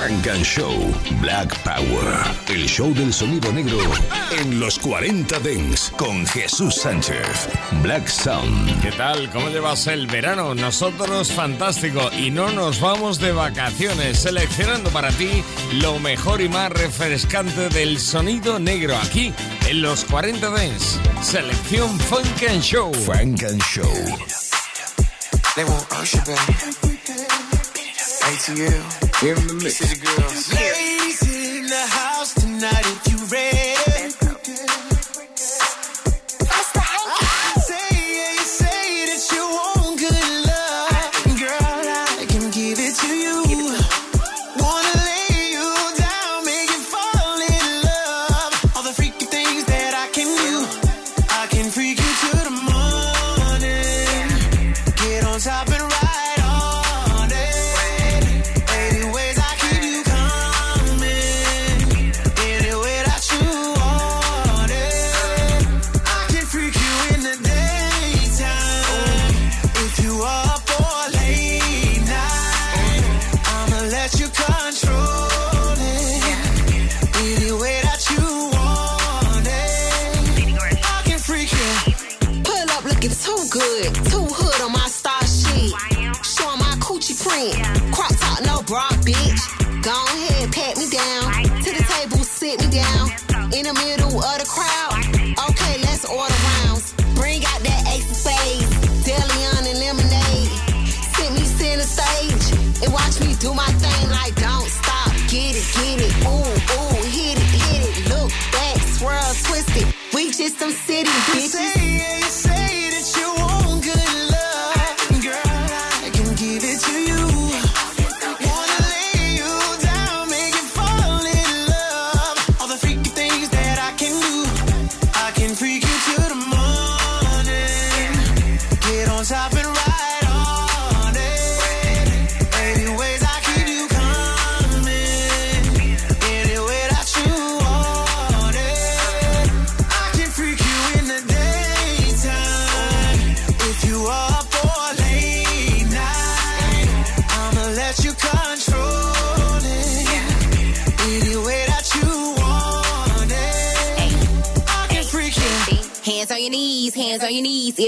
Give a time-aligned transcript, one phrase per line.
[0.00, 0.72] Frank and Show
[1.20, 2.24] Black Power.
[2.48, 3.76] El show del sonido negro
[4.30, 7.50] en los 40 Dents con Jesús Sánchez.
[7.82, 8.80] Black Sound.
[8.80, 9.28] ¿Qué tal?
[9.28, 10.54] ¿Cómo llevas el verano?
[10.54, 15.44] Nosotros fantástico y no nos vamos de vacaciones seleccionando para ti
[15.82, 19.34] lo mejor y más refrescante del sonido negro aquí
[19.68, 20.98] en los 40 Dents.
[21.20, 22.90] Selección Funk and Show.
[23.04, 23.92] Frank and Show.
[25.56, 25.64] They
[28.30, 29.78] Here in the mix.
[29.78, 30.54] City girls.
[30.54, 30.89] Yeah.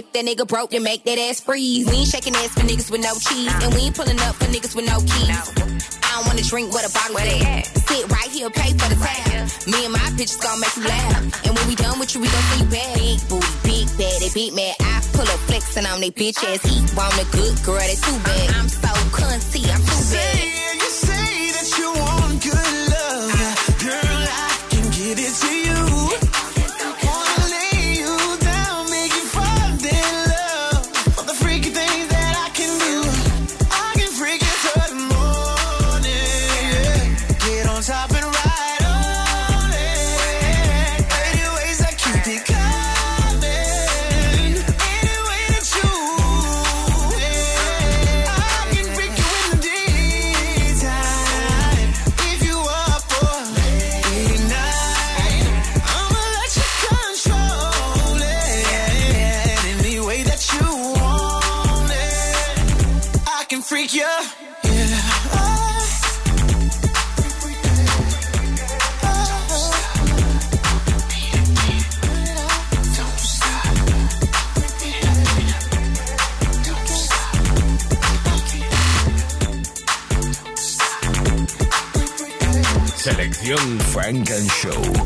[0.03, 1.87] If that nigga broke, then make that ass freeze.
[1.87, 3.55] We ain't shaking ass for niggas with no cheese.
[3.63, 5.31] And we ain't pulling up for niggas with no keys.
[5.31, 7.67] I don't wanna drink what a bottle at.
[7.87, 9.47] Sit right here, pay for the tab.
[9.71, 11.47] Me and my bitches gon' make you laugh.
[11.47, 12.95] And when we done with you, we gon' see you back.
[12.99, 14.75] Big booty, big bad, they big mad.
[14.81, 16.67] I pull up flexing on they bitch ass.
[16.67, 18.51] He want a good girl, they too bad.
[18.59, 20.52] I'm so cunty, I'm too bad.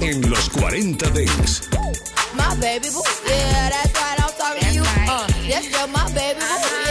[0.00, 1.69] En los 40 Dents.
[2.35, 2.88] My baby
[3.25, 3.94] yeah, that's.
[4.19, 4.82] I'm talking you.
[4.82, 6.85] Uh, my baby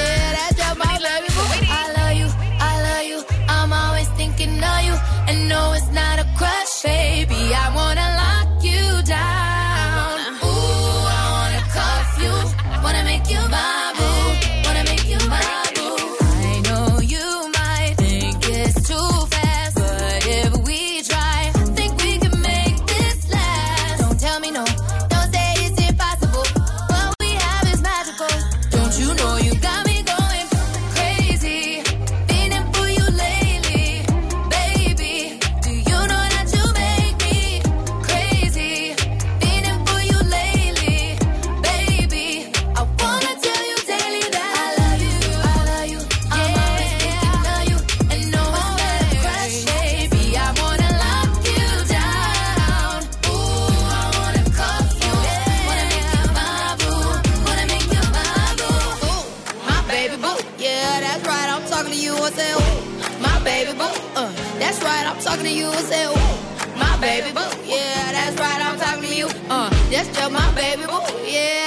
[64.75, 65.72] that's right, I'm talking to you.
[65.74, 69.27] Say, Whoa, my baby boo, yeah, that's right, I'm talking to you.
[69.50, 71.65] Uh, that's just my baby boo, yeah.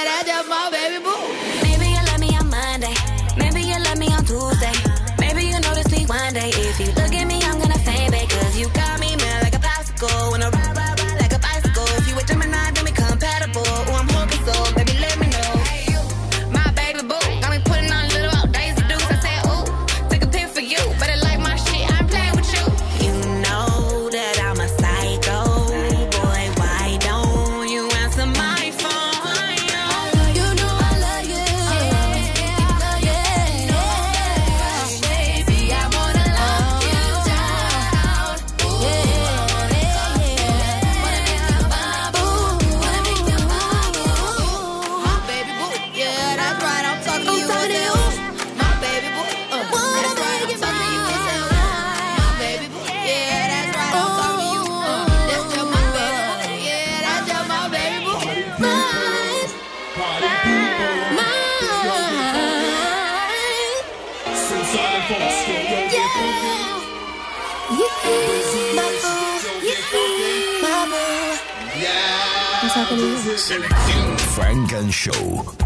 [74.39, 75.58] Funk and Show.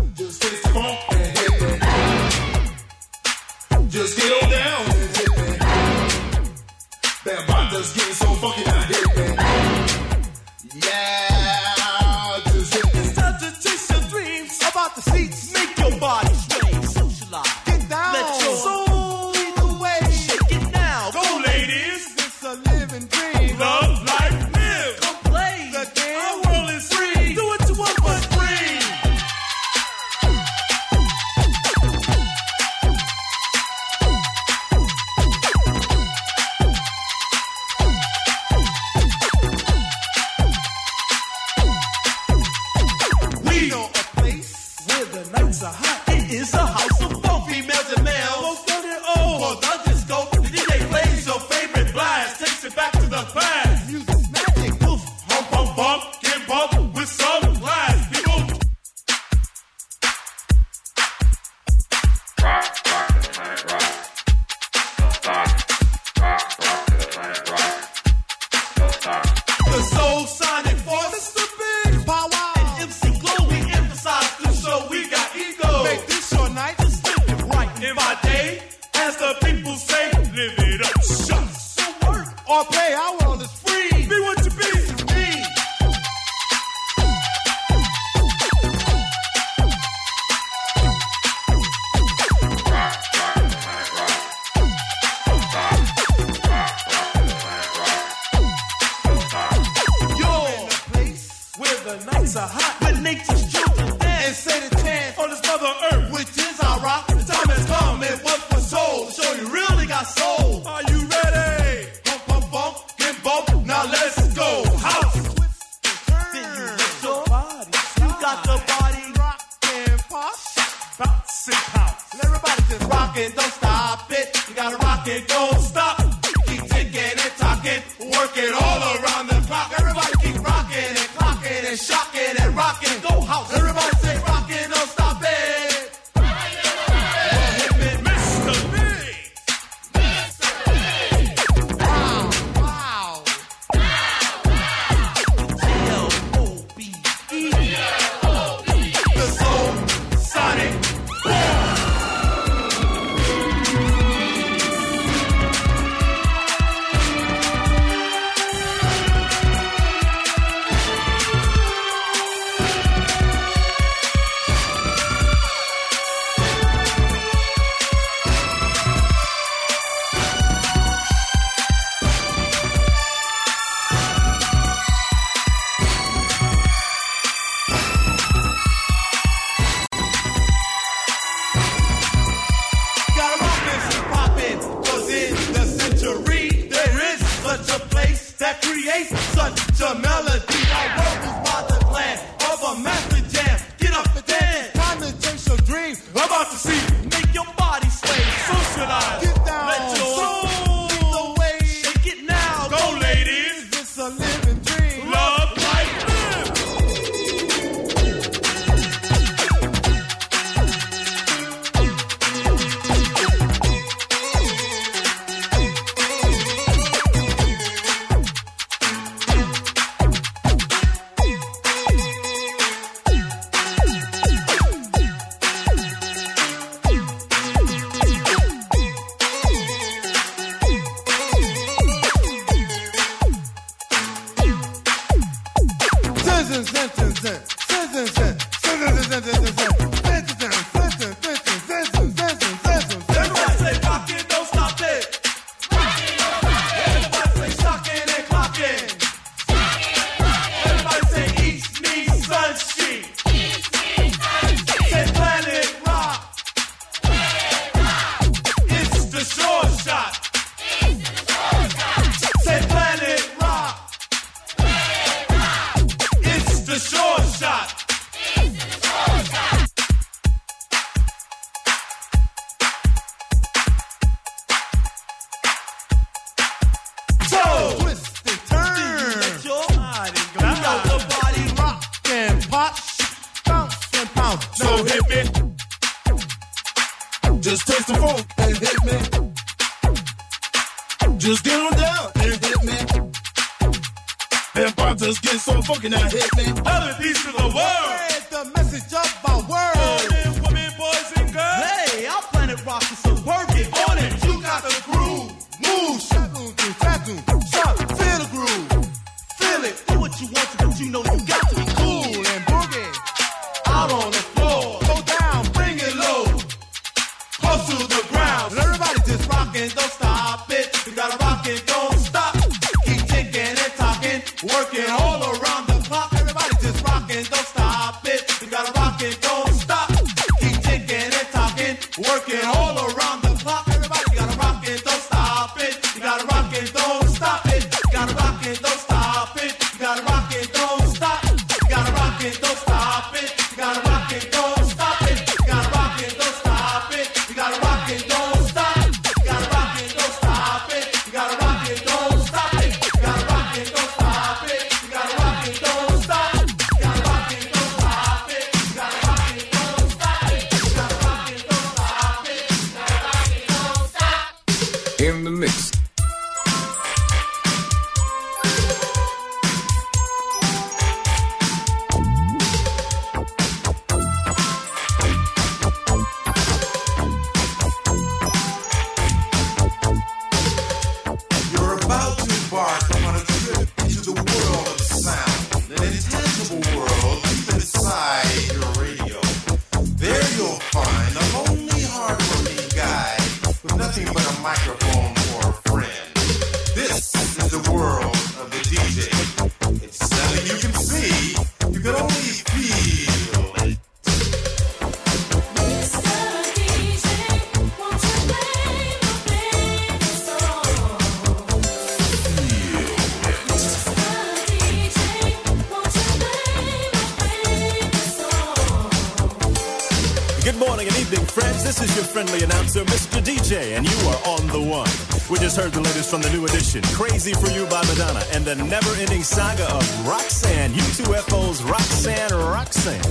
[422.14, 423.24] Friendly announcer, Mr.
[423.24, 424.86] DJ, and you are on the one.
[425.32, 428.46] We just heard the latest from the new edition, Crazy for You by Madonna, and
[428.46, 433.02] the never ending saga of Roxanne, UTFO's Roxanne Roxanne.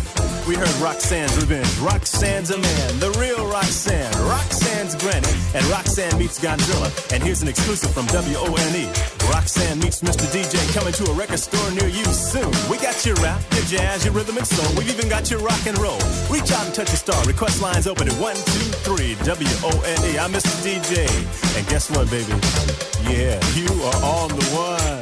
[0.46, 6.38] We heard Roxanne's Revenge, Roxanne's a Man, the real Roxanne, Roxanne's Granny, and Roxanne meets
[6.38, 6.86] Godzilla.
[7.12, 9.21] And here's an exclusive from WONE.
[9.32, 10.26] Roxanne meets Mr.
[10.28, 12.52] DJ coming to a record store near you soon.
[12.70, 14.68] We got your rap, your jazz, your rhythm and soul.
[14.76, 15.98] We've even got your rock and roll.
[16.30, 17.24] Reach out and touch a star.
[17.24, 20.18] Request lines open at 123 WONE.
[20.20, 20.52] I'm Mr.
[20.60, 21.08] DJ.
[21.56, 22.32] And guess what, baby?
[23.08, 25.01] Yeah, you are on the one.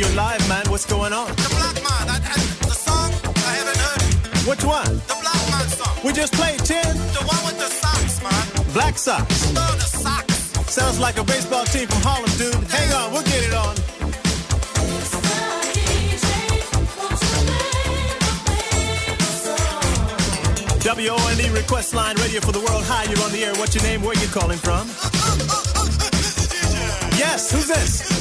[0.00, 0.64] you're live, man.
[0.70, 1.28] What's going on?
[1.28, 4.48] The Black Man, I, I, the song, I haven't heard it.
[4.48, 4.96] Which one?
[5.12, 5.94] The Black Man song.
[6.02, 8.72] We just played 10 The one with the socks, man.
[8.72, 9.52] Black Sox.
[9.54, 10.72] Oh, the socks.
[10.72, 12.54] Sounds like a baseball team from Harlem, dude.
[12.72, 13.76] Hang on, we'll get it on.
[20.80, 22.84] WONE E request line, radio for the world.
[22.88, 23.52] Hi, you're on the air.
[23.56, 24.02] What's your name?
[24.02, 24.88] Where you calling from?
[27.20, 28.19] Yes, who's this?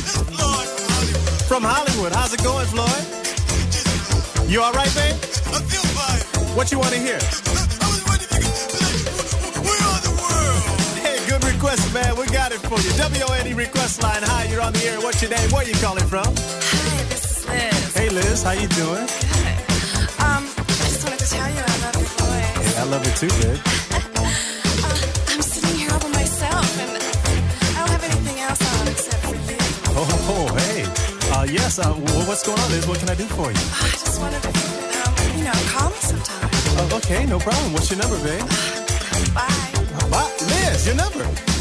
[1.50, 1.64] Lord, Hollywood.
[1.64, 2.14] From Hollywood.
[2.14, 4.50] How's it going, Floyd?
[4.50, 5.16] You all right, babe?
[5.50, 6.56] I feel fine.
[6.56, 7.18] What you want to hear?
[7.18, 9.66] I was wondering if you could.
[9.66, 10.64] We're the world.
[11.02, 12.16] Hey, good request, man.
[12.18, 12.92] We got it for you.
[12.98, 14.24] WONE request line.
[14.24, 15.00] Hi, you're on the air.
[15.02, 15.50] What's your name?
[15.52, 16.26] Where you calling from?
[16.26, 17.94] Hi, this is Liz.
[17.96, 18.44] Hey, Liz.
[18.44, 19.06] How you doing?
[19.06, 19.58] Good.
[20.22, 22.58] Um, I just wanted to tell you I love your voice.
[22.62, 23.89] Hey, I love it too, babe.
[31.52, 32.88] Yes, uh, wh- what's going on, Liz?
[32.88, 33.58] What can I do for you?
[33.58, 36.50] I just you could, um, you know, call me sometime.
[36.78, 37.74] Oh, okay, no problem.
[37.74, 38.42] What's your number, babe?
[39.34, 40.10] Bye.
[40.10, 40.32] Bye.
[40.42, 41.59] Liz, your number.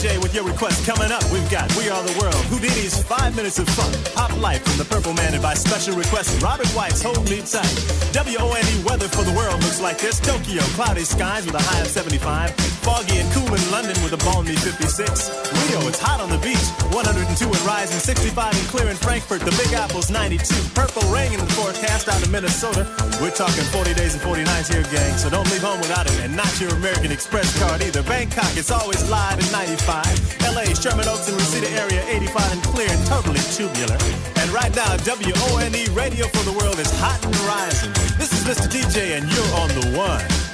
[0.00, 1.22] DJ with your request coming up.
[1.30, 4.84] We've got We Are the World, Whodini's Five Minutes of Fun, Pop Life from the
[4.88, 7.68] Purple Man, and by special request, Robert White's Hold Me Tight.
[8.16, 10.18] WONE weather for the world looks like this.
[10.18, 12.48] Tokyo, cloudy skies with a high of 75.
[12.80, 15.28] Foggy and cool in London with a balmy 56.
[15.68, 16.64] Rio, it's hot on the beach.
[16.96, 18.00] 102 and rising.
[18.00, 19.44] 65 and clear in Frankfurt.
[19.44, 20.40] The Big Apple's 92.
[20.72, 22.88] Purple rain in the forecast out of Minnesota.
[23.20, 25.12] We're talking 40 days and 40 nights here, gang.
[25.20, 26.16] So don't leave home without it.
[26.24, 28.02] And not your American Express card either.
[28.02, 29.89] Bangkok, it's always live at 95.
[29.90, 33.98] LA, Sherman Oaks and Reseda area 85 and clear and totally tubular.
[34.36, 37.92] And right now, WONE Radio for the World is hot and rising.
[38.16, 38.68] This is Mr.
[38.70, 40.49] DJ and you're on the one.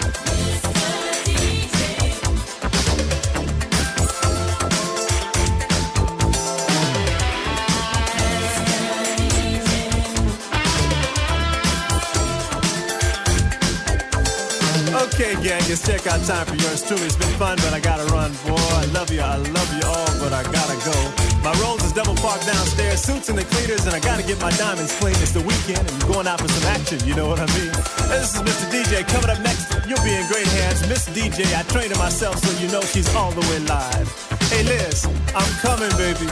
[15.16, 17.08] Okay, gang, it's check out time for yours truly.
[17.08, 18.52] It's been fun, but I gotta run, boy.
[18.52, 20.92] I love you, I love you all, but I gotta go.
[21.40, 24.50] My rolls is double parked downstairs, suits and the cleaners, and I gotta get my
[24.60, 25.16] diamonds clean.
[25.24, 27.72] It's the weekend, and I'm going out for some action, you know what I mean?
[27.72, 28.68] And this is Mr.
[28.68, 29.08] DJ.
[29.08, 30.84] Coming up next, you'll be in great hands.
[30.84, 34.08] Miss DJ, I trained her myself, so you know she's all the way live.
[34.52, 36.28] Hey, Liz, I'm coming, baby.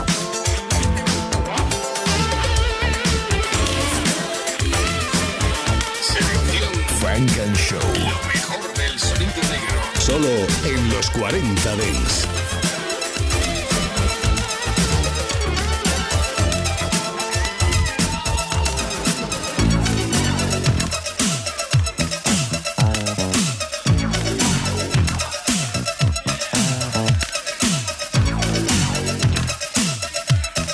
[6.05, 8.34] Selección Funk and Show.
[9.99, 10.29] Solo
[10.65, 12.27] en los 40 Dance.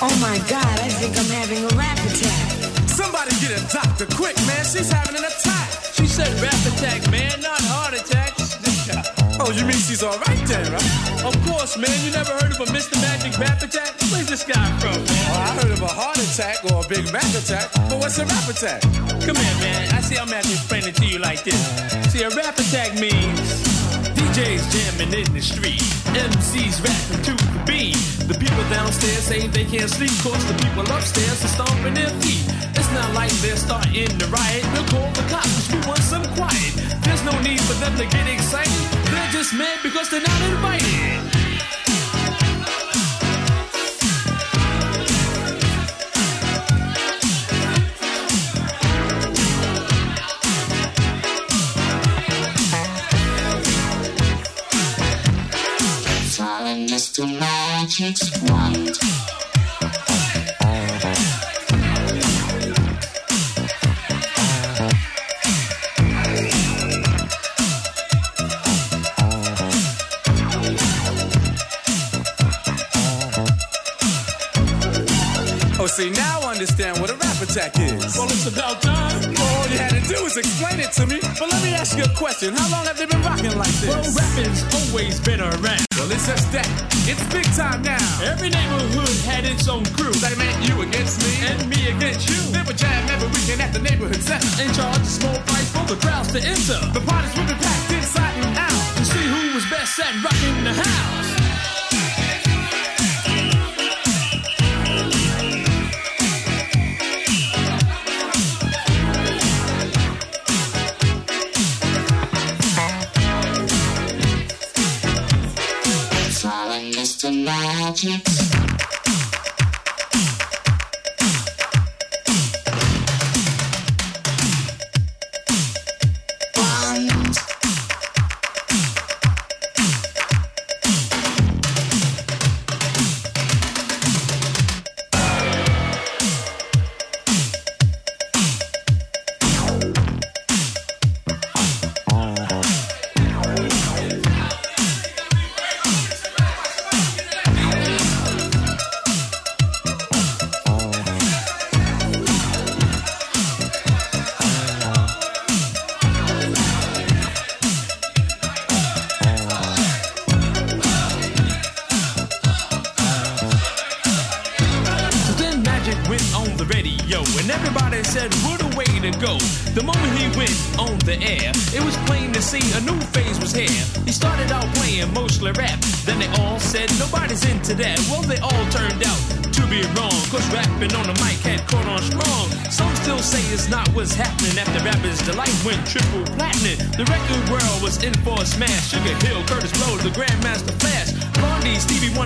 [0.04, 2.90] Oh my god, I think I'm having a rap attack.
[2.90, 4.66] Somebody get a doctor quick, man.
[4.66, 5.70] She's having an attack.
[5.94, 7.61] She said rap attack, man, not heart attack.
[9.42, 11.26] Oh, you mean she's all right then, right?
[11.26, 11.90] Of course, man.
[12.06, 12.94] You never heard of a Mr.
[13.02, 13.98] Magic rap attack?
[14.14, 14.94] Where's this guy from.
[14.94, 18.26] Oh, I heard of a heart attack or a Big Mac attack, but what's a
[18.30, 18.86] rap attack?
[19.26, 19.90] Come here, man.
[19.98, 21.58] I see I'm having to explain it to you like this.
[22.14, 23.66] See, a rap attack means
[24.14, 25.82] DJs jamming in the street,
[26.14, 27.98] MCs rapping to the beat.
[28.30, 32.46] The people downstairs say they can't sleep, cause the people upstairs are stomping their feet.
[32.78, 34.62] It's not like they're starting to riot.
[34.70, 36.78] We'll call the cops, 'cause we want some quiet.
[37.02, 38.91] There's no need for them to get excited.
[39.42, 40.88] They're because they're not invited.
[56.38, 57.26] Following Mr.
[57.40, 59.41] Magic's wand.
[77.52, 78.16] Attack is.
[78.16, 79.36] Well, it's about time.
[79.36, 81.20] All you had to do was explain it to me.
[81.36, 82.56] But let me ask you a question.
[82.56, 83.92] How long have they been rocking like this?
[83.92, 85.84] Well, rapping's always been a around.
[86.00, 86.68] Well, it's just that.
[87.12, 88.00] It's big time now.
[88.24, 90.16] Every neighborhood had its own crew.
[90.24, 91.32] That meant you against me.
[91.44, 92.40] And me against you.
[92.56, 94.48] They would jam every weekend at the neighborhood center.
[94.64, 96.80] And charge a small price for the crowds to enter.
[96.96, 98.80] The parties would be packed inside and out.
[98.96, 101.31] To see who was best at rocking the house.
[117.44, 118.71] Following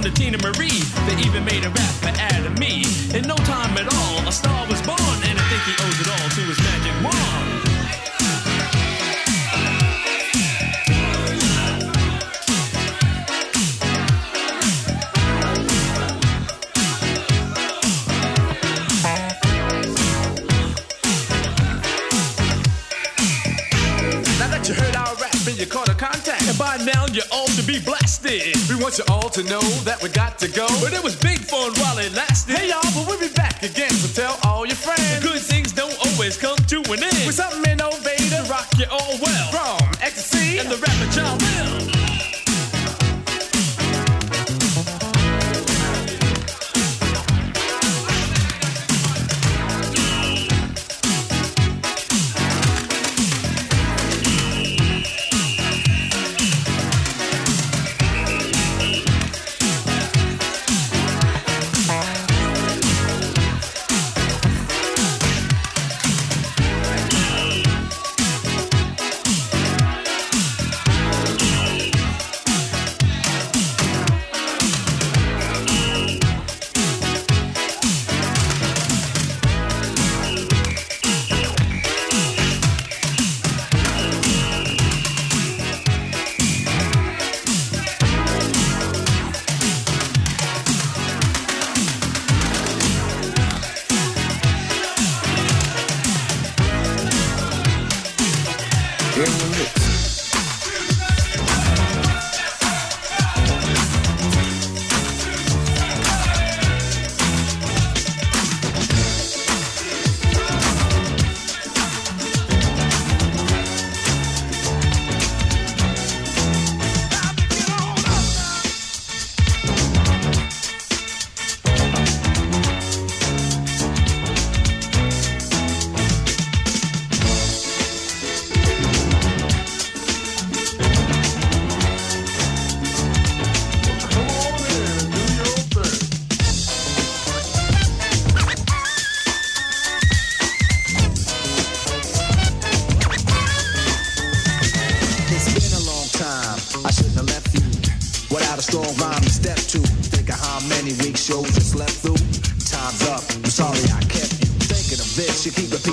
[0.05, 0.81] Stevie Wonder, Teena Marie.
[1.07, 2.83] They even made a rap for Adam Me.
[3.13, 6.07] In no time at all, a star was born, and I think he owes it
[6.09, 7.61] all to his magic wand.
[24.39, 27.23] Now that you heard our rap and you caught a contact, and by now you
[27.31, 28.55] all should be blasted.
[28.69, 29.61] We want you all to know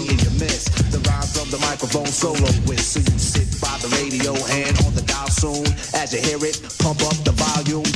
[0.03, 0.65] you keep your miss.
[0.91, 2.81] The rhyme of the microphone solo with.
[2.81, 5.67] So you sit by the radio, hand on the dial soon.
[5.95, 7.87] As you hear it, pump up the volume.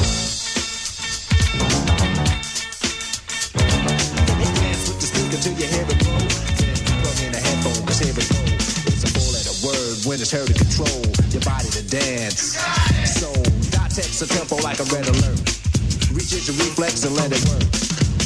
[4.57, 5.99] Dance with the speaker till you hear it.
[5.99, 8.31] Then plug in a headphone, cause it goes.
[8.87, 12.57] It's a four letter word when it's heard to control your body to dance.
[13.05, 13.29] So,
[13.75, 15.41] dot text a tempo like a red alert.
[16.13, 17.67] Reaches your reflex and let it work.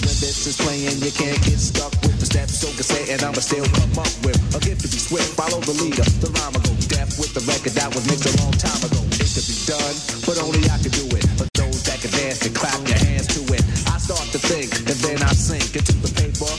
[0.04, 1.99] When this is playing, you can't get stuck
[2.34, 5.34] with the so cassette, and I'ma still come up with a gift to be swift.
[5.34, 8.34] Follow the leader, the rhyme will go deaf with the record that was mixed a
[8.42, 9.00] long time ago.
[9.18, 9.94] It could be done,
[10.26, 11.26] but only I could do it.
[11.38, 14.70] For those that can dance and clap your hands to it, I start to think
[14.86, 16.50] and then I sink into the paper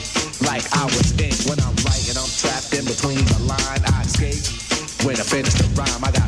[0.43, 1.35] like I was ink.
[1.47, 3.81] When I'm writing, I'm trapped in between the line.
[3.87, 4.43] I escape.
[5.07, 6.20] When I finish the rhyme, I got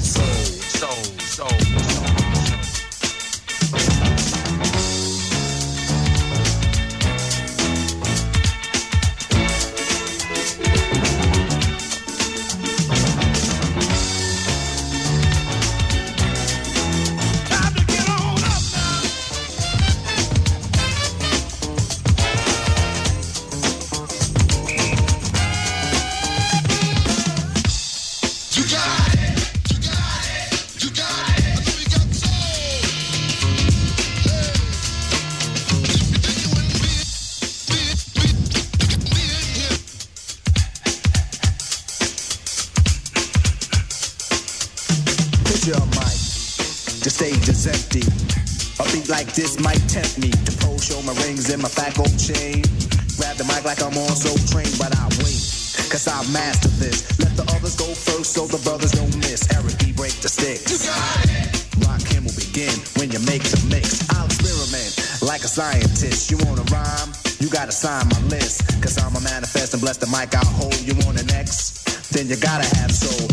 [63.51, 64.07] the mix.
[64.15, 66.31] I'll experiment like a scientist.
[66.31, 67.11] You wanna rhyme?
[67.39, 68.63] You gotta sign my list.
[68.81, 70.79] Cause I'm a manifest and bless the mic I'll hold.
[70.81, 71.83] You want an X?
[72.09, 73.27] Then you gotta have soul.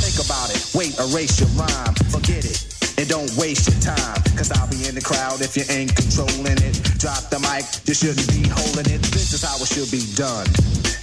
[0.00, 0.60] Think about it.
[0.74, 1.94] Wait, erase your rhyme.
[2.10, 2.64] Forget it.
[2.98, 4.22] And don't waste your time.
[4.36, 6.83] Cause I'll be in the crowd if you ain't controlling it.
[7.04, 9.04] Drop the mic, you shouldn't be holding it.
[9.12, 10.48] This is how it should be done.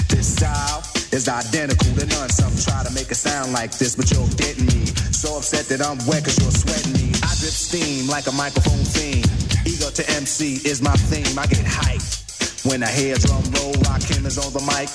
[0.09, 0.81] This style
[1.13, 2.25] is identical to none.
[2.33, 4.89] Some try to make it sound like this, but you're getting me.
[5.13, 7.13] So upset that I'm wet cause you're sweating me.
[7.21, 9.29] I drip steam like a microphone theme.
[9.61, 11.37] Ego to MC is my theme.
[11.37, 13.77] I get hyped when I hear drum roll.
[13.85, 14.89] Rakim is on the mic,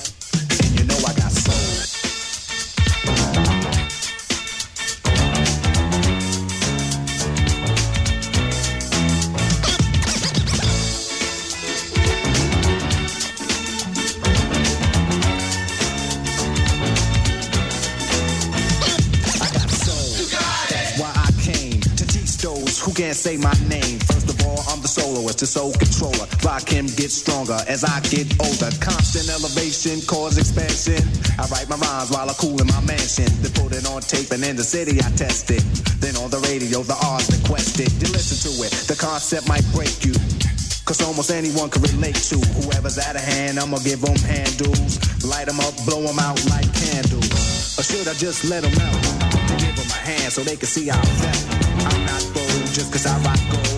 [23.36, 23.98] say my name.
[24.00, 26.26] First of all, I'm the soloist, the soul controller.
[26.44, 28.70] Rakim get stronger as I get older.
[28.80, 31.02] Constant elevation, cause expansion.
[31.38, 33.28] I write my rhymes while I cool in my mansion.
[33.42, 35.62] Then put it on tape and in the city I test it.
[36.00, 37.90] Then on the radio, the R's requested.
[38.00, 40.14] You listen to it, the concept might break you.
[40.86, 43.58] Cause almost anyone can relate to whoever's out of hand.
[43.58, 47.74] I'ma give them handles, light them up, blow them out like candles.
[47.74, 49.02] Or should I just let them out?
[49.58, 51.65] Give them a hand so they can see how I felt.
[52.96, 53.75] Cause I rock gold.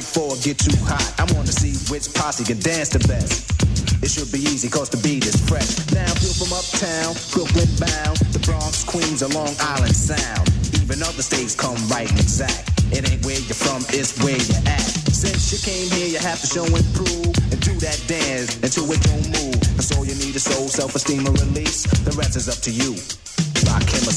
[0.00, 1.04] For get too hot.
[1.20, 3.52] I wanna see which posse can dance the best.
[4.00, 5.76] It should be easy cause the beat is fresh.
[5.92, 10.48] Now feel from uptown, Brooklyn bound, the Bronx, Queens, or Long Island Sound.
[10.80, 12.72] Even other states come right and exact.
[12.90, 14.88] It ain't where you're from, it's where you're at.
[15.12, 18.88] Since you came here, you have to show and prove and do that dance until
[18.90, 19.60] it don't move.
[19.76, 21.84] That's all you need is soul, self-esteem, and release.
[22.08, 22.96] The rest is up to you.
[23.68, 24.08] Rakim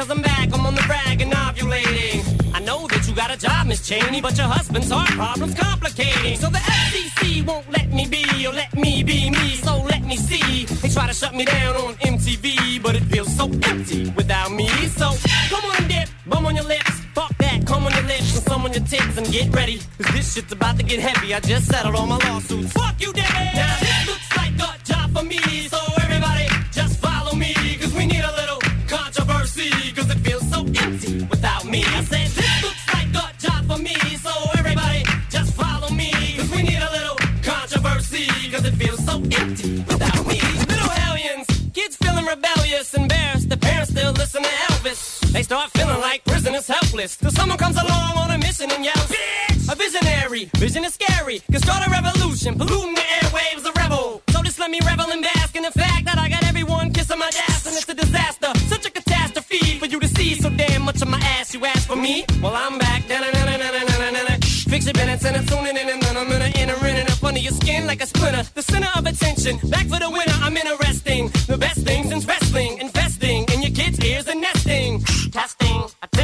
[0.00, 2.54] cause I'm back, I'm on the rag and ovulating.
[2.54, 6.36] I know that you got a job, Miss Cheney, but your husband's heart problem's complicating.
[6.36, 10.16] So the FCC won't let me be, or let me be me, so let me
[10.16, 10.64] see.
[10.64, 14.68] They try to shut me down on MTV, but it feels so empty without me.
[15.00, 15.06] So
[15.50, 18.64] come on, dip, bum on your lips, fuck that, come on your lips, and some
[18.64, 19.80] on your tits, and get ready.
[19.98, 22.72] Cause this shit's about to get heavy, I just settled all my lawsuits.
[22.72, 23.50] Fuck you, Debbie!
[23.54, 24.29] Now this looks
[47.00, 49.72] helpless, till someone comes along on a mission and yells, Bitch!
[49.72, 54.22] A visionary, vision is scary, can start a revolution, polluting the airwaves, a rebel.
[54.30, 57.18] So just let me revel and bask in the fact that I got everyone kissing
[57.18, 60.82] my ass, and it's a disaster, such a catastrophe for you to see so damn
[60.82, 61.54] much of my ass.
[61.54, 62.24] You ask for me?
[62.42, 62.90] Well, I'm back.
[64.70, 67.24] Fix your minutes and I'm tuning in and then I'm gonna enter in and up
[67.24, 68.44] under your skin like a splinter.
[68.54, 70.32] The center of attention, back for the winner.
[70.40, 71.26] I'm interesting.
[71.48, 72.24] The best thing since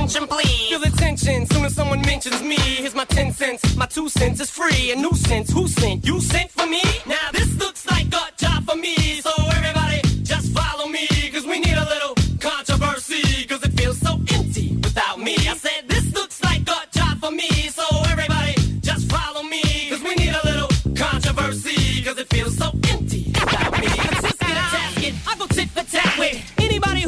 [0.06, 0.68] attention please.
[0.68, 2.56] Feel the tension soon as someone mentions me.
[2.56, 4.92] Here's my ten cents, my two cents is free.
[4.92, 6.06] A nuisance, who sent?
[6.06, 6.82] You sent for me?
[7.06, 8.94] Now this looks like a job for me.
[9.20, 14.12] So everybody, just follow me, cause we need a little controversy, cause it feels so
[14.32, 15.34] empty without me.
[15.34, 17.50] I said this looks like a job for me.
[17.68, 22.70] So everybody, just follow me, cause we need a little controversy, cause it feels so
[22.92, 23.88] empty without me.
[23.88, 27.06] I just get a tasket, I go tit for tat with anybody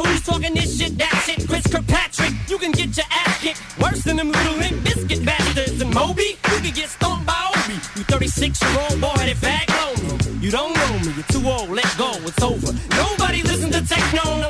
[2.19, 3.63] trick, you can get your ass kicked.
[3.79, 5.81] Worse than them little Limp Bizkit bastards.
[5.81, 7.81] And Moby, you can get stoned by Obie.
[7.97, 10.35] You 36 year old boy that fat lonely.
[10.45, 12.73] You don't know me, you're too old, let go, it's over.
[13.03, 14.48] Nobody listen to techno, no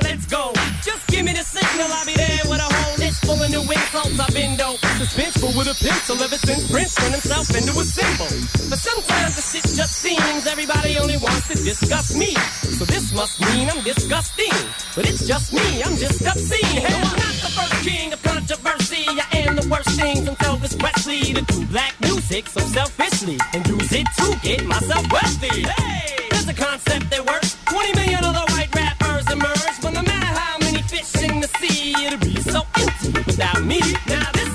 [5.18, 8.30] suspenseful with a pencil ever since Prince turned himself into a symbol.
[8.70, 12.34] But sometimes the shit just seems everybody only wants to discuss me.
[12.78, 14.54] So this must mean I'm disgusting.
[14.94, 16.82] But it's just me, I'm just obscene.
[16.82, 19.06] Hell, I'm not the first king of controversy.
[19.08, 23.66] I am the worst thing from Elvis Presley to do black music so selfishly and
[23.66, 25.62] use it to get myself wealthy.
[25.62, 27.56] Hey, there's a concept that works.
[27.66, 31.94] 20 million other white rappers emerge, but no matter how many fish in the sea,
[32.06, 33.80] it'll be so empty without me.
[34.06, 34.47] Now this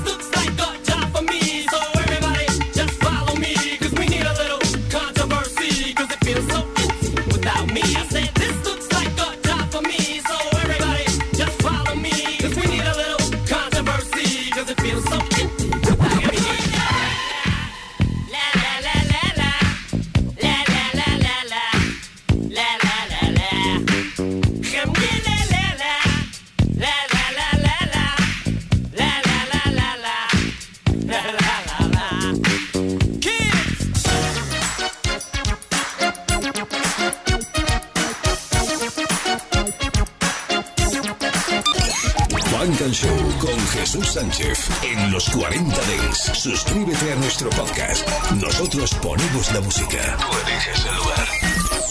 [44.14, 46.20] Sánchez en los 40 Dents.
[46.38, 48.08] Suscríbete a nuestro podcast.
[48.40, 50.18] Nosotros ponemos la música.
[50.20, 51.28] Tú eliges el lugar.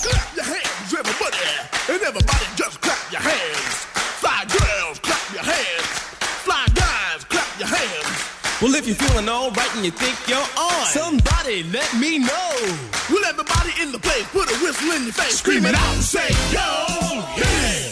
[0.03, 1.37] Clap your hands, everybody,
[1.89, 3.75] and everybody just clap your hands.
[4.21, 5.89] Fly girls, clap your hands.
[6.45, 8.17] Fly guys, clap your hands.
[8.61, 12.55] Well, if you're feeling alright and you think you're on, somebody let me know.
[13.11, 16.05] Will everybody in the place put a whistle in your face, scream it out and
[16.05, 16.63] say, Yo,
[17.37, 17.92] yeah.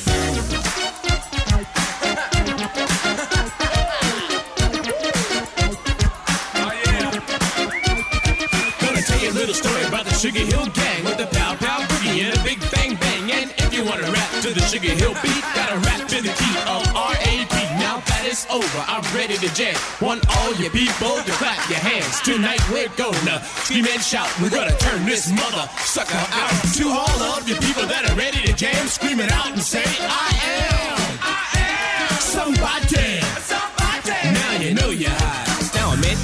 [14.55, 17.55] To the Sugar Hill beat, Got a rap to the key of R.A.P.
[17.79, 19.77] Now that it's over, I'm ready to jam.
[20.01, 22.21] Want all you people to clap your hands.
[22.23, 24.29] Tonight we're gonna scream and shout.
[24.41, 26.51] We're gonna turn this mother sucker out.
[26.75, 29.85] To all of you people that are ready to jam, scream it out and say,
[29.87, 30.99] I am.
[31.23, 32.21] I am.
[32.21, 33.20] Somebody.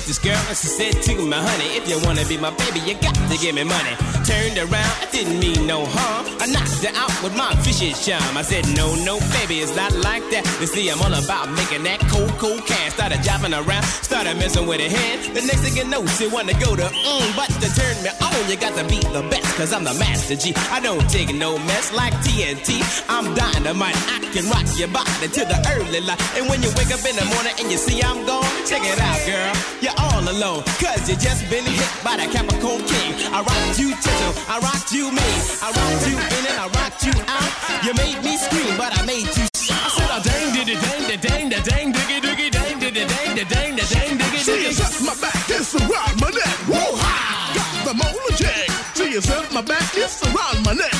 [0.07, 2.94] This girl and she said to me, honey, if you wanna be my baby, you
[3.02, 3.90] got to give me money.
[4.22, 6.30] Turned around, I didn't mean no harm.
[6.38, 8.38] I knocked her out with my fishy charm.
[8.38, 10.46] I said, no, no, baby, it's not like that.
[10.62, 12.94] You see, I'm all about making that cold, cold cash.
[12.94, 15.34] Started jiving around, started messing with her hand.
[15.34, 18.38] The next thing you know, she wanna go to mm, but to turn me on,
[18.46, 20.54] you got to be the best, cause I'm the master Gee.
[20.70, 22.78] I don't take no mess like TNT.
[23.11, 26.22] I'm dynamite, I can rock your body to the early light.
[26.38, 29.02] And when you wake up in the morning and you see I'm gone, check it
[29.02, 29.50] out, girl.
[29.82, 33.12] You're all alone, cause you just been hit by the Capricorn King.
[33.32, 35.40] I rocked you gentle, I rocked you mean.
[35.62, 37.51] I rocked you in and I rocked you out.
[37.84, 39.80] You made me scream, but I made you shout.
[39.80, 42.97] I said, oh, dang, did it, dang, da, dang, da, dang, diggy, diggy, dang, did
[42.97, 44.62] it, dang, da, dang, da, dang, diggy, diggy.
[44.68, 46.57] yourself, my back is around my neck.
[46.70, 47.36] Whoa ha!
[47.57, 48.68] Got the molar jag.
[48.97, 50.94] See yourself, my back is around my neck.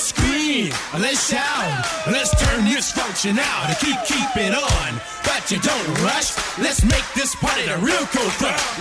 [0.00, 5.00] Let's scream, let's shout, let's turn this function out and keep keep it on.
[5.24, 6.32] But you don't rush.
[6.56, 8.32] Let's make this party the real cool.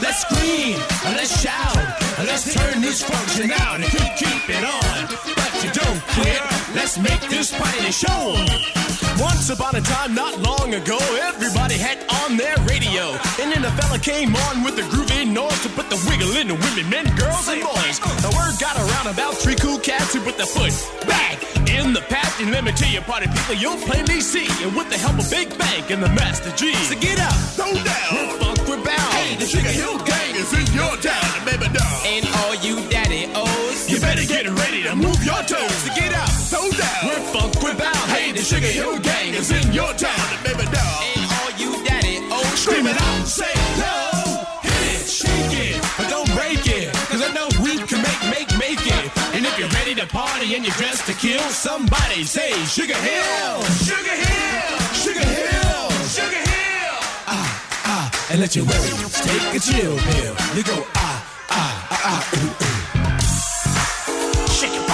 [0.01, 1.75] Let's scream, let's shout,
[2.19, 5.09] let's turn this function out and keep keep it on.
[5.35, 6.39] But you don't quit.
[6.73, 8.88] Let's make this party the show.
[9.19, 10.97] Once upon a time, not long ago,
[11.27, 13.11] everybody had on their radio.
[13.41, 16.47] And then a fella came on with the groovy noise to put the wiggle in
[16.47, 17.99] the women, men, girls, and boys.
[18.23, 20.71] The word got around about three cool cats who put the foot
[21.07, 21.35] back
[21.67, 22.39] in the path.
[22.39, 24.47] And let me tell you, party people, you'll plainly see.
[24.63, 26.73] And with the help of Big Bank and the Master Gee.
[26.87, 28.11] So get up, Throw down.
[28.15, 29.11] we're funk, we're bound.
[29.19, 31.99] Hey, the Sugar Hill Gang is in your town, and baby doll.
[32.07, 35.75] And all you daddy O's, You better get ready to move your toes.
[35.83, 36.08] So get
[38.29, 40.43] we're the Sugar Hill Gang is in your town.
[40.43, 41.01] baby doll.
[41.17, 46.09] and all you daddy O's, Scream it out, say no, hit it, shake it, but
[46.09, 46.93] don't break it.
[47.09, 49.11] Cause I know we can make, make, make it.
[49.33, 53.61] And if you're ready to party and you're dressed to kill, somebody say Sugar Hill,
[53.87, 56.97] Sugar Hill, Sugar Hill, Sugar Hill.
[57.25, 57.49] Ah,
[57.85, 60.35] ah, and let your worries take a chill pill.
[60.55, 62.53] You go ah, ah, ah, ah, ooh,
[64.13, 64.47] ooh.
[64.53, 64.88] Shake it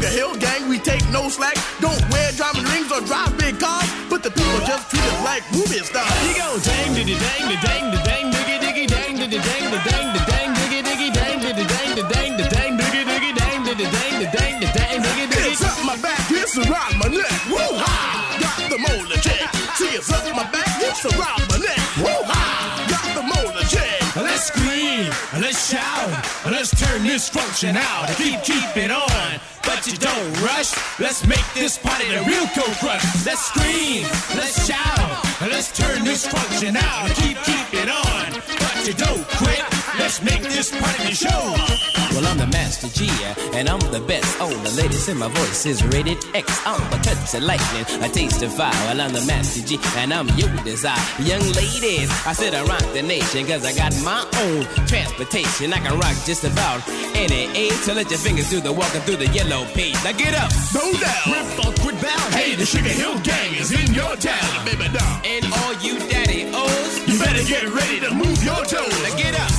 [0.00, 1.60] Sugar Hill gang, we take no slack.
[1.78, 5.44] Don't wear diamond rings or drive big cars, but the people just treat us like
[5.52, 6.08] movie stars.
[6.24, 9.80] He goes dang diddy dang the dang the dang diggy diggy dang diddy dang the
[9.84, 13.60] dang the dang diggy diggy dang diddy dang the dang the dang diggy diggy dang
[13.60, 15.52] diddy dang the dang the dang diggy diggy.
[15.52, 17.36] It's up my back, it's around my neck.
[17.52, 18.40] Woo ha!
[18.40, 19.52] Got the molar check.
[19.76, 21.80] See, it's up my back, it's around my neck.
[22.00, 22.40] Woo ha!
[22.88, 24.00] Got the molar check.
[24.16, 26.08] Let's scream, let's shout,
[26.48, 28.08] let's turn this function out.
[28.16, 29.40] Keep, keep it on,
[29.80, 30.74] but you don't rush.
[30.98, 33.02] Let's make this party the real cold crush.
[33.24, 34.02] Let's scream,
[34.36, 37.08] let's shout, let's turn this function out.
[37.16, 39.64] Keep, keep it on, but you don't quit.
[39.98, 41.89] Let's make this party the show.
[42.20, 43.08] Well, I'm the Master Gee,
[43.56, 44.36] and I'm the best.
[44.40, 46.60] Oh, the ladies in my voice is rated X.
[46.66, 48.76] I'm a touch of lightning, a taste of fire.
[48.84, 51.00] Well, I'm the Master Gee, and I'm your desire.
[51.24, 55.72] Young ladies, I said I rock the nation, cause I got my own transportation.
[55.72, 57.80] I can rock just about any age.
[57.88, 59.96] So let your fingers do the walking through the yellow page.
[60.04, 62.34] Now get up, no down, rip funk with bound.
[62.36, 65.24] Hey, the Sugar Hill Gang is in your town, baby down.
[65.24, 68.92] And all you daddy O's, you better get ready to move your toes.
[69.08, 69.49] Now get up,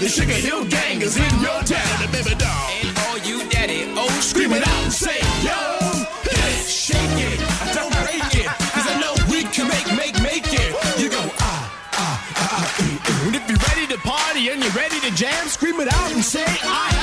[0.00, 2.70] The Sugar Hill Gang is in your town, baby down.
[2.84, 5.56] And all you daddy O's, scream it out and say, yo,
[6.22, 7.40] hey, shake it,
[7.74, 11.00] don't break it, cause I know we can make, make, make it.
[11.00, 13.26] You go, ah, ah, ah, ah, ooh, ooh.
[13.28, 16.22] And if you're ready to party and you're ready to jam, scream it out and
[16.22, 16.95] say, I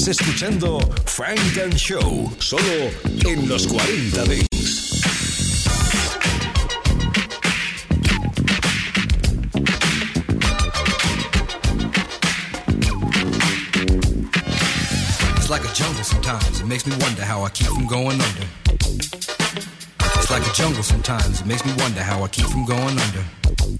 [0.00, 2.90] Estás escuchando Frank and Show, solo
[3.26, 4.48] en los 40 Dings.
[15.36, 16.60] It's like a jungle sometimes.
[16.60, 18.46] It makes me wonder how I keep from going under.
[20.16, 21.42] It's like a jungle sometimes.
[21.42, 23.79] It makes me wonder how I keep from going under.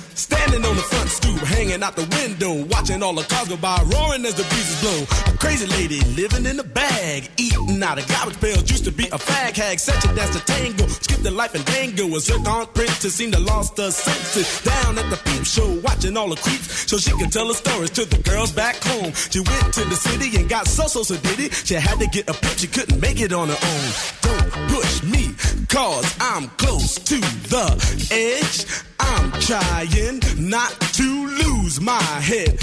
[0.15, 3.77] Standing on the front stoop, hanging out the window, watching all the cars go by,
[3.93, 5.33] roaring as the breezes blow.
[5.33, 8.69] A crazy lady living in a bag, eating out of garbage pails.
[8.69, 10.87] Used to be a fag hag, such a dance to tango.
[10.87, 12.05] Skipped the life and dango.
[12.15, 14.61] A zircon princess seemed to the lost her senses.
[14.61, 17.91] Down at the peep show, watching all the creeps, so she could tell her stories
[17.91, 19.11] to the girls back home.
[19.13, 21.53] She went to the city and got so so so did it.
[21.53, 23.89] She had to get a pimp, she couldn't make it on her own.
[24.21, 25.30] Don't push me,
[25.71, 27.65] cause I'm close to the
[28.11, 28.65] edge.
[28.99, 32.53] I'm trying not to lose my head.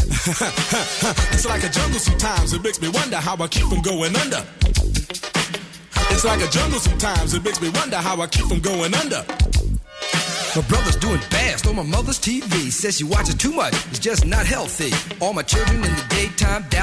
[1.32, 2.52] it's like a jungle sometimes.
[2.52, 4.44] It makes me wonder how I keep from going under.
[6.10, 7.32] It's like a jungle sometimes.
[7.32, 9.24] It makes me wonder how I keep from going under.
[10.56, 12.70] My brother's doing fast on my mother's TV.
[12.72, 14.90] Says she watches too much, it's just not healthy.
[15.20, 16.64] All my children in the daytime,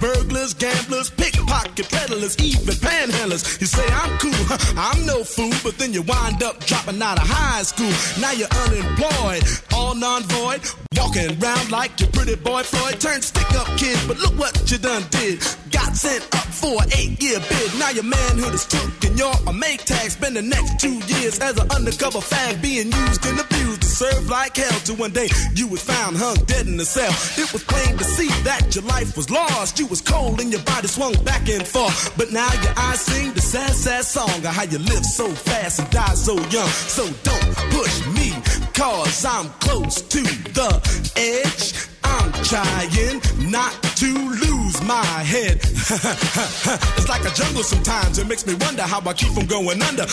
[0.00, 3.60] burglars, gamblers, pickpocket peddlers, even panhandlers.
[3.60, 7.26] You say I'm cool, I'm no fool, but then you wind up dropping out of
[7.26, 7.92] high school.
[8.20, 9.42] Now you're unemployed,
[9.74, 10.60] all non-void,
[10.96, 13.00] walking around like your pretty boy Floyd.
[13.00, 15.42] Turned stick-up kid, but look what you done did.
[15.70, 17.78] Got sent up for an eight-year bid.
[17.78, 20.10] Now your manhood is took and you're a make tag.
[20.10, 24.28] Spend the next two years as an undercover fag, being used and abused to serve
[24.28, 24.78] like hell.
[24.84, 27.12] Till one day you was found hung dead in the cell.
[27.42, 29.78] It was plain to see that your life was lost.
[29.78, 32.12] You was cold and your body swung back and forth.
[32.16, 35.80] But now your eyes sing the sad, sad song of how you live so fast
[35.80, 36.68] and die so young.
[36.68, 38.32] So don't push me,
[38.74, 40.70] cause I'm close to the
[41.16, 41.74] edge.
[42.04, 43.20] I'm trying
[43.50, 45.56] not to lose my head.
[45.62, 48.18] it's like a jungle sometimes.
[48.18, 50.02] It makes me wonder how I keep from going under.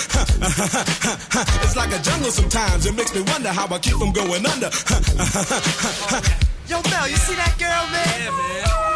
[1.64, 2.86] it's like a jungle sometimes.
[2.86, 4.70] It makes me wonder how I keep from going under.
[6.68, 8.22] Yo, Mel, you see that girl, man?
[8.24, 8.95] Yeah, man.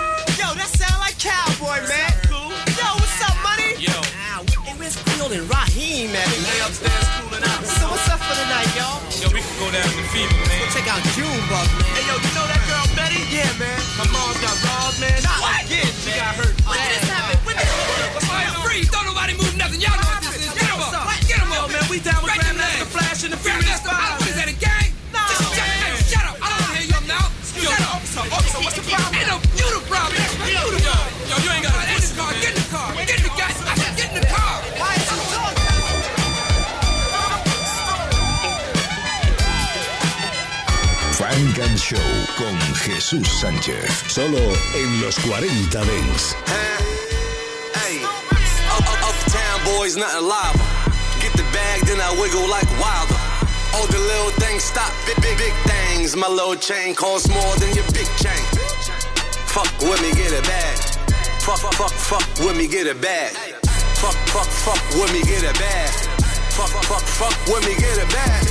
[1.20, 2.12] Cowboy, man.
[2.32, 2.50] Cool.
[2.80, 3.76] Yo, what's up, money?
[3.76, 3.92] Yo.
[4.24, 6.24] Ah, hey, where's Creole and Raheem, man?
[6.48, 7.62] Lay upstairs cooling out.
[7.68, 9.04] So what's up for the night, y'all?
[9.20, 10.60] Yo, we can go down to Fever, man.
[10.64, 11.92] Go check out Junebug, man.
[11.92, 13.20] Hey, yo, you know that girl Betty?
[13.28, 13.80] Yeah, man.
[14.00, 15.20] My mom's got robbed, man.
[15.24, 15.60] Not What?
[15.68, 16.24] again, She man.
[16.24, 16.56] got hurt.
[16.64, 17.36] When did this happen?
[17.44, 17.68] When did
[18.16, 18.48] What's going?
[18.64, 18.88] Freeze!
[18.90, 19.84] Don't nobody move nothing.
[19.84, 20.00] Y'all
[41.90, 41.98] Show
[42.38, 43.90] con Jesús Sánchez.
[44.08, 44.38] Solo
[44.76, 46.36] en los 40 Dance.
[47.74, 48.06] Hey,
[48.78, 50.54] up, uptown boys, nothing live.
[51.20, 53.18] Get the bag, then I wiggle like wilder.
[53.74, 56.16] All the little things stop, big, big, big things.
[56.16, 58.46] My little chain costs more than your big chain.
[59.50, 60.78] Fuck with me, get it bad.
[61.42, 63.32] Fuck, fuck, fuck, fuck with me, get it bad.
[63.98, 65.90] Fuck, fuck, fuck with me, get it bad.
[66.54, 68.46] Fuck, fuck, fuck, fuck with me, get it bad.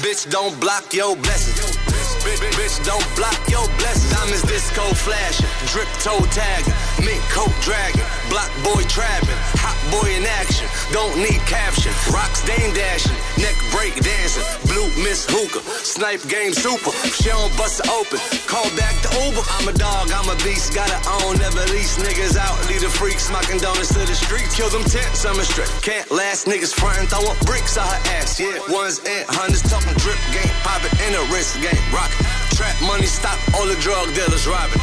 [0.00, 1.87] Bitch, don't block your blessings.
[2.28, 4.12] Bitch, bitch, don't block your blessings.
[4.12, 6.74] Diamonds disco flashing, drip toe tagging,
[7.04, 10.66] mink coat dragging, block boy trapping, hot boy in action.
[10.92, 11.92] Don't need caption.
[12.12, 16.90] Rocks dame dashing, neck break dancing, blue miss hookah, snipe game super.
[17.12, 18.18] She don't bust open.
[18.48, 19.44] Call back the Uber.
[19.58, 22.56] I'm a dog, I'm a beast, gotta own, never lease niggas out.
[22.68, 24.56] Lead the freaks, smocking donuts to the streets.
[24.56, 25.70] Kill them tents, I'm a straight.
[25.82, 28.40] Can't last niggas frontin', throwing bricks on her ass.
[28.40, 32.10] Yeah, ones and hundreds talking drip game, poppin' in a wrist game, rock.
[32.56, 34.82] Trap money stop, all the drug dealers robbing.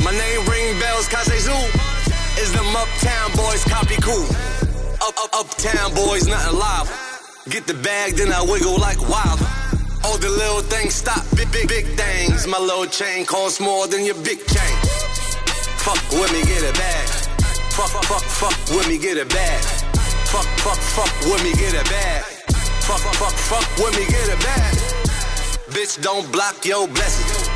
[0.00, 1.62] My name ring bells, Kase Zoo.
[2.40, 4.24] Is them uptown boys copy cool?
[5.04, 6.88] Up, up, uptown boys, nothing live.
[7.50, 9.40] Get the bag, then I wiggle like wild.
[10.04, 12.46] All the little things stop, big, big, big things.
[12.46, 14.76] My little chain costs more than your big chain.
[15.84, 17.08] Fuck with me, get it bad.
[17.76, 19.64] Fuck, fuck, fuck with me, get it bad.
[20.32, 22.24] Fuck, fuck, fuck with me, get it bad.
[22.86, 24.74] Fuck, fuck, fuck with me, get it bad.
[25.70, 27.51] Bitch, don't block your blessings.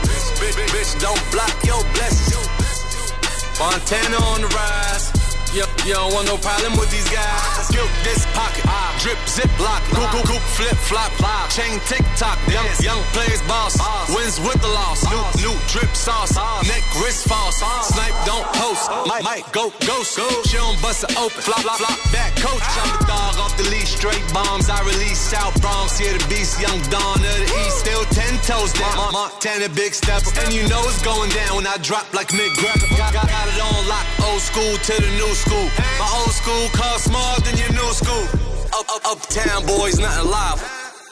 [0.54, 3.58] Bitch, bitch, don't block your blessings.
[3.58, 5.15] Montana on the rise.
[5.54, 7.66] You, you don't want no problem with these guys.
[7.68, 8.64] Skip this pocket.
[8.68, 9.80] Ah, drip, zip, lock.
[9.94, 11.10] Goop, goop, goop, flip, flop.
[11.48, 12.36] Chain, tick tock.
[12.52, 13.78] Young, young plays boss.
[14.12, 15.00] Wins with the loss.
[15.08, 16.36] New, new drip sauce.
[16.68, 17.56] Neck, wrist false.
[17.88, 18.90] Snipe, don't post.
[19.08, 20.20] Might, might go, ghost.
[20.44, 21.40] She don't bust it open.
[21.40, 21.98] Flop, flop, flop.
[22.12, 22.60] Back coach.
[22.60, 23.96] I'm the dog off the leash.
[23.96, 24.68] Straight bombs.
[24.68, 25.96] I release South Bronx.
[25.96, 26.60] Here the beast.
[26.60, 27.80] Young Dawn of the East.
[27.80, 29.12] Still ten toes down.
[29.12, 30.28] Montana big stepper.
[30.44, 32.84] And you know it's going down when I drop like Mick Greco.
[33.00, 34.04] Got, got, got it on lock.
[34.28, 35.45] Old school to the new school.
[35.50, 38.26] My old school costs more than your new school.
[38.74, 40.60] Up, up, uptown boys, nothing live.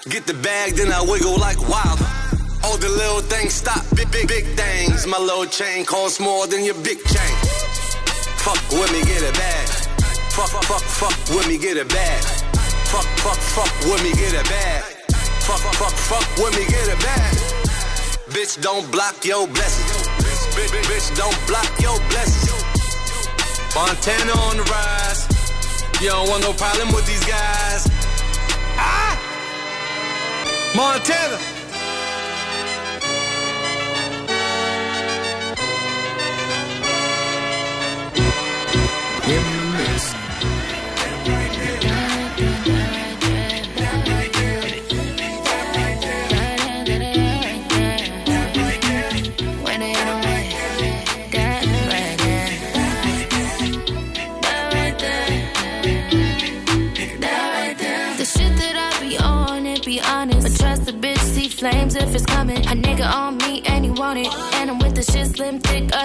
[0.09, 2.01] Get the bag, then I wiggle like wild.
[2.65, 5.07] All the little things stop, big, big, big things.
[5.07, 7.35] My little chain costs more than your big chain.
[8.43, 9.69] Fuck with me, get it bad.
[10.35, 12.25] Fuck, fuck, fuck, fuck with me, get it bad.
[12.91, 14.83] Fuck, fuck, fuck with me, get it bad.
[15.47, 17.35] Fuck, fuck, fuck, with me, get it bad.
[18.35, 20.09] Bitch, don't block your blessings.
[20.57, 22.74] Bitch, bitch, bitch, don't block your blessings.
[23.75, 25.27] Montana on the rise.
[26.01, 27.89] You don't want no problem with these guys.
[28.79, 29.19] Ah!
[30.77, 31.54] Montana.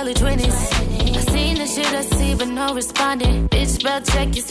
[0.09, 1.15] Early 20s.
[1.15, 3.49] I seen the shit I see, but no responding.
[3.49, 4.41] Bitch, spell check, you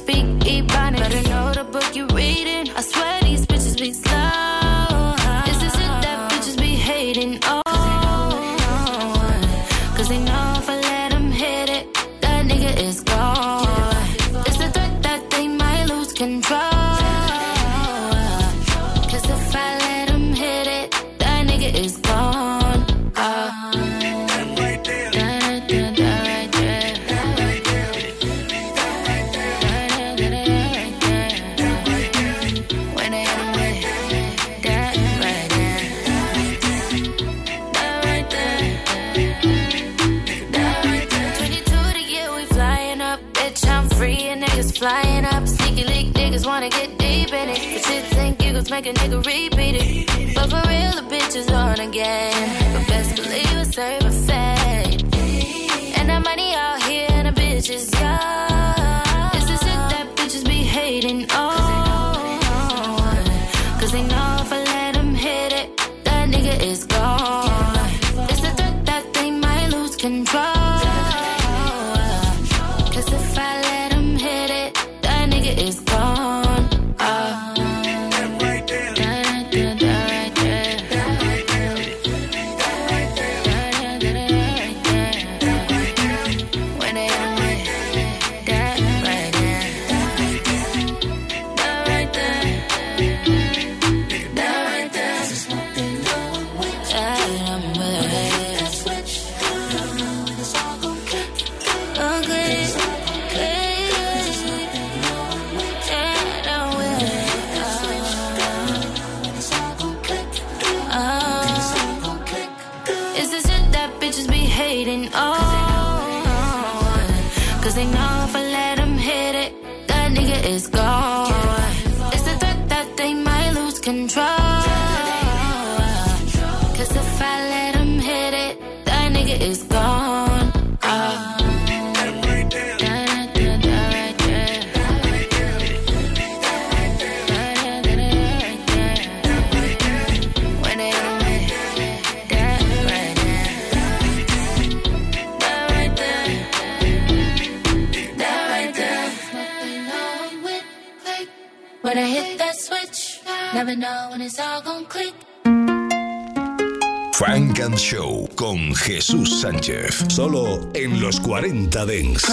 [158.98, 160.06] Jesús Sánchez.
[160.08, 162.24] Solo en los 40 Dents.